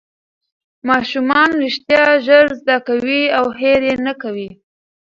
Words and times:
ماشومان 0.89 1.49
رښتیا 1.63 2.05
ژر 2.25 2.45
زده 2.61 2.77
کوي 2.87 3.21
او 3.37 3.45
هېر 3.59 3.81
یې 3.89 3.95
نه 4.05 4.13
کوي 4.21 4.49